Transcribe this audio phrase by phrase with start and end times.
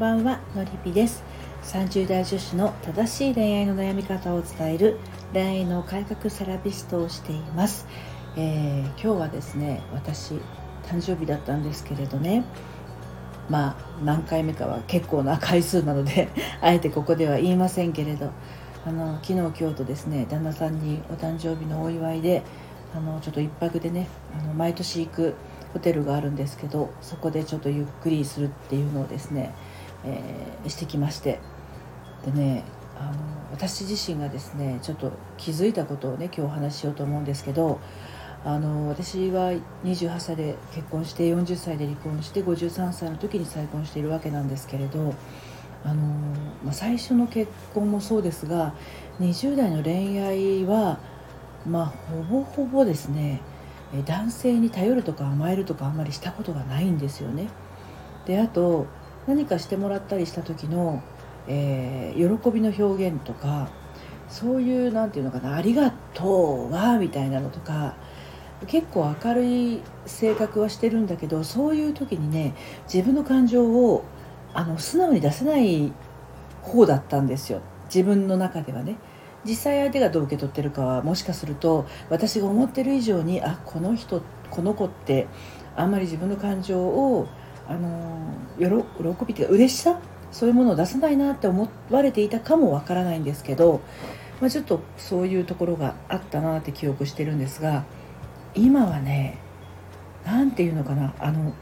[0.00, 1.22] ばんはのりぴです。
[1.62, 4.98] 30代女子の正しい恋愛の悩み方を伝える
[5.34, 7.86] 恋愛の改革セラピストをしています、
[8.34, 10.36] えー、今日はですね私
[10.84, 12.44] 誕生日だったんですけれどね。
[13.50, 16.30] まあ何回目かは結構な回数なので
[16.62, 18.30] あえてここでは言いませんけれど。
[18.86, 22.42] あの昨日今日とですね旦那さんにお誕生日のお祝いで
[22.96, 25.34] あのちょっと1泊でねあの毎年行く
[25.74, 29.54] ホテルがあるんですけどそこでちょっとゆっくりするっていうのをですね、
[30.04, 31.40] えー、してきまして
[32.24, 32.64] でね
[32.98, 33.12] あの
[33.52, 37.80] 私自身がですねちょっと気づいたことをね今日お話ししようと思うんですけど
[38.44, 39.52] あの私は
[39.84, 45.14] 28歳で結婚して40歳で離婚して53歳の時に再婚しているわけなんですけれど
[45.84, 46.02] あの、
[46.64, 48.74] まあ、最初の結婚もそうですが
[49.20, 50.98] 20代の恋愛は
[51.66, 53.42] まあほぼほぼですね
[54.06, 57.48] 男性に頼るとか甘えるとかあんまりしたことがないんですよね。
[58.24, 58.86] であと
[59.30, 61.04] 何かしてもらったりした時の、
[61.46, 63.70] えー、喜びの表現とか
[64.28, 67.94] そういう何て言うのかな「ありがとうは」みたいなのとか
[68.66, 72.54] 結構明るい性格はしてるんだけどそういう時にね
[72.92, 74.02] 自分の感情を
[74.52, 75.92] あの素直に出せない
[76.62, 78.96] 方だったんですよ自分の中ではね。
[79.42, 84.20] 実際相手がどう受け取ってるかはもしかすると私が思ってる以上にあこの人
[84.50, 85.28] この子って
[85.74, 87.26] あんまり自分の感情を
[87.70, 90.00] あの喜びっていうか嬉しさ？
[90.32, 93.80] そういうものを出さないなって思われていたかもわからないんですけど、
[94.40, 97.84] まあ、ちょっとそういうところがあったなって記憶してるんですが
[98.54, 99.38] 今はね
[100.24, 101.52] 何て言うのかなあの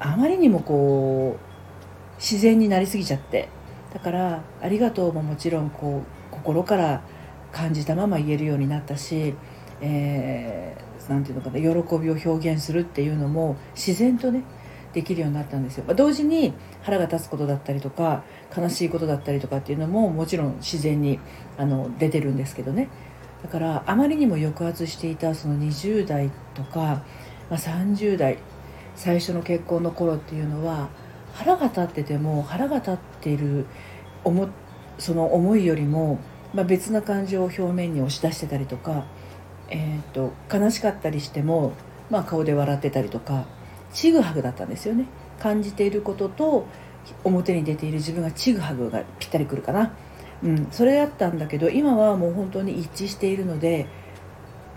[0.00, 3.48] あまりにもこう自然になりすぎちゃって
[3.92, 7.02] だから「ありがとう」ももちろんこう心から
[7.52, 9.34] 感じたまま言えるようになったし、
[9.86, 14.42] えー、て言うのかな喜びを表現するっていうのも自然とね
[14.94, 18.22] できるようになったんですよ、まあ、同時に腹が立つことだったりとか
[18.56, 21.18] 悲しいことだったりとかっていうのももちろん自然に
[21.58, 22.88] あの出てるんですけどね。
[23.42, 27.02] だからあまりにも抑圧していたその20代とか、ま
[27.50, 28.38] あ、30代
[28.94, 30.88] 最初の結婚の頃っていうのは
[31.34, 33.66] 腹が立ってても腹が立っている
[34.22, 34.48] 思
[34.96, 36.20] その思いよりも
[36.54, 39.04] まあ、別な感情を表面に押し出してたりとか、
[39.70, 41.72] えーと、悲しかったりしても、
[42.10, 43.46] まあ、顔で笑ってたりとか
[43.92, 45.06] ちぐはぐだったんですよね。
[45.38, 46.66] 感じていることと
[47.24, 49.92] 表に出ている自分がちぐはぐがぴったりくるかな、
[50.42, 53.86] うん、それだったんだけど今はもう本当に一致しているので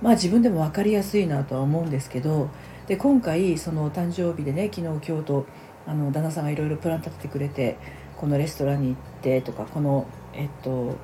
[0.01, 2.49] まあ自分でも分かりやすいなとは思うんですけど
[2.87, 5.45] で今回その誕生日でね昨日今日と
[5.85, 7.77] あの旦那さんがいろいろプラン立ててくれて
[8.17, 10.97] このレストランに行ってとかこのえっと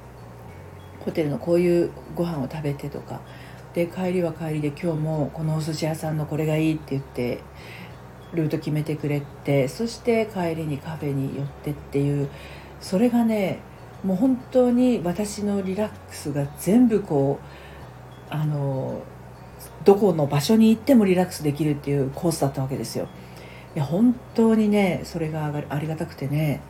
[0.99, 3.21] ホテルのこういうご飯を食べてとか
[3.73, 7.41] で帰りは帰りで今日もこのお寿司屋さんのこれがいいって言って
[8.33, 12.29] ルート決めてくれてそして帰りにカフェに寄ってっていう
[12.81, 13.59] それがね
[14.03, 17.39] もう本当に私のリラックスが全部こ
[18.29, 19.01] うあの
[19.85, 23.07] どこの場所に行ってもリラックスできるっていうコースだったわけですよ。
[23.75, 26.61] いや本当にねそれがありがたくてね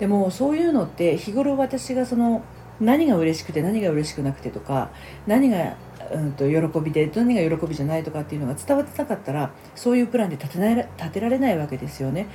[0.00, 2.42] でもそういうのって日頃私がその
[2.80, 4.90] 何が嬉しくて何が嬉しくなくてとか
[5.26, 5.76] 何が、
[6.12, 12.28] うんと、喜びで何が喜びじゃないとかっていうのが伝わってなかったらそういうプランで立てない立てられないわけですよね。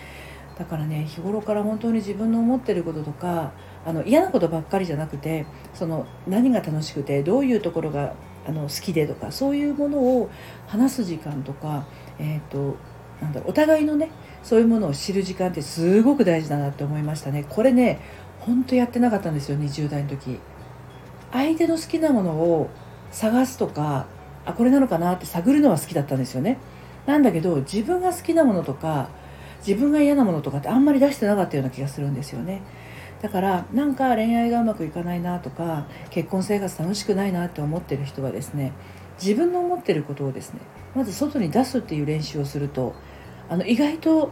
[0.57, 3.51] だからね日頃から本当に自分の思ってることとか
[3.85, 5.45] あの嫌なことばっかりじゃなくて
[5.75, 8.15] その何が楽しくてどういうところが
[8.47, 10.31] あの好きでとかそういうものを
[10.65, 11.85] 話す時間とか、
[12.17, 12.75] えーと
[13.21, 14.09] なんだろうお互いのね
[14.43, 17.45] そういうものを知る時間ってすごく大事だなって思いましたね。
[17.49, 17.99] これね
[18.39, 20.39] 本当やってなかったんですよ20代の時。
[21.31, 22.69] 相手の好きなものを
[23.11, 24.05] 探すとか
[24.45, 26.57] あこれなのかなって探るのは好きだったんですよね。
[27.05, 29.09] なんだけど自分が好きなものとか
[29.65, 32.61] 自分が嫌なものとかってあんまり出してなかったような気がするんですよね。
[33.21, 38.73] だからなんか恋愛がうまくいかないなとか結婚生活楽しくないなって思ってる人はですね
[39.19, 40.59] 自分の思ってることをですね
[40.95, 42.93] まず外に出すっていう練習をすると
[43.49, 44.31] あの意外と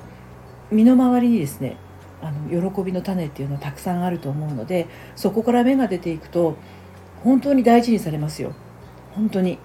[0.72, 1.78] 身の回りにですね
[2.22, 6.56] あの喜びの種っていうのはたくさんあると思うのでそこから芽が出ていくと
[7.24, 8.54] 本当に大事にされますよ。
[9.16, 9.58] 本当に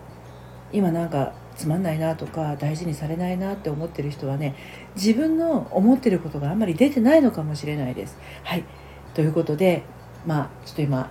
[0.73, 4.55] 今なんかつまんないなとか大事にされないなって思ってる人はね
[4.95, 8.17] 自分の思ってることがあんまり出てないのかもしれないです。
[8.45, 8.65] はい。
[9.15, 9.83] ということで
[10.25, 11.11] まあちょっと今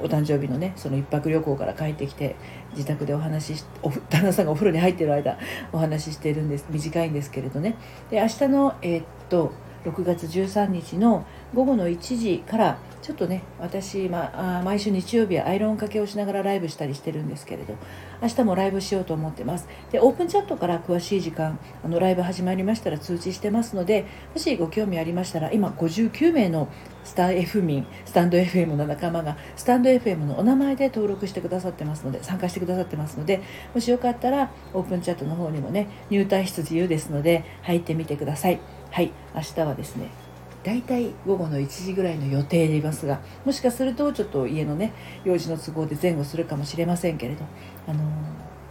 [0.00, 2.36] お誕生日のねその1泊旅行から帰ってきて
[2.72, 5.38] 自宅でお話しお 旦那さんがお風呂に入ってる間
[5.72, 6.66] お話ししてるんです。
[6.70, 7.74] 短いんですけれどね。
[8.10, 9.52] で明日のえー、っと
[9.84, 11.24] 6月13日の
[11.54, 17.74] 午後の1時からちょっとね私、まあ、毎週日曜日はアイロンかけをしながらライブしたりしてるんですけれど
[18.20, 19.68] 明日もライブしようと思ってます。
[19.92, 24.04] でオープンチャットから詳しい時間あのライブ始まりましたら通知してますので
[24.34, 26.68] もしご興味ありましたら今59名の
[27.04, 33.40] スター F 民スタンド FM の仲間がスタンド FM のお名前で登録してくださってますので参加してくださってますので
[33.74, 38.60] もしよかったらオープンチャットの方にもね入退室自由ですので入ってみてください。
[38.90, 40.27] はい明日はですね
[40.64, 44.92] 大体午後の1時ぐらいの予定でいますがもしかするとちょっと家のね
[45.24, 47.44] 用事の都合で前後するかもしれませんけれど
[47.86, 48.00] あの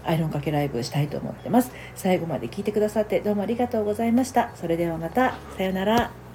[0.07, 1.71] アイロンかけライブしたいと思ってます。
[1.93, 4.51] 最後まで聞いてくださってどうもありがとうございました。
[4.55, 5.35] それではまた。
[5.57, 6.26] さようなら。